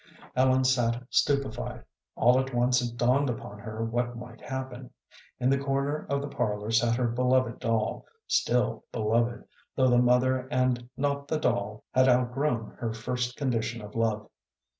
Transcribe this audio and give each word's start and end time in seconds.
Ellen 0.35 0.63
sat 0.63 1.03
stupefied. 1.11 1.85
All 2.15 2.39
at 2.39 2.55
once 2.55 2.81
it 2.81 2.97
dawned 2.97 3.29
upon 3.29 3.59
her 3.59 3.85
what 3.85 4.17
might 4.17 4.41
happen. 4.41 4.89
In 5.39 5.51
the 5.51 5.59
corner 5.59 6.07
of 6.09 6.23
the 6.23 6.27
parlor 6.27 6.71
sat 6.71 6.95
her 6.95 7.07
beloved 7.07 7.59
doll, 7.59 8.07
still 8.25 8.83
beloved, 8.91 9.43
though 9.75 9.89
the 9.89 9.99
mother 9.99 10.47
and 10.49 10.89
not 10.97 11.27
the 11.27 11.37
doll 11.37 11.83
had 11.91 12.09
outgrown 12.09 12.77
her 12.79 12.93
first 12.93 13.37
condition 13.37 13.83
of 13.83 13.93
love. 13.93 14.27